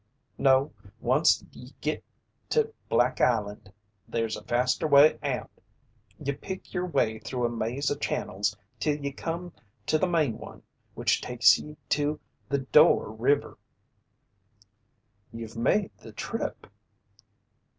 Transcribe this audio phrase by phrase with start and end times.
[0.39, 0.73] "No,
[1.03, 2.03] oncst ye git
[2.49, 3.71] to Black Island,
[4.07, 5.51] there's a faster way out.
[6.17, 9.53] Ye pick yer way through a maze o' channels 'till ye come
[9.85, 10.63] to the main one
[10.95, 12.19] which takes ye to
[12.49, 13.59] the Door River."
[15.31, 16.65] "You've made the trip?"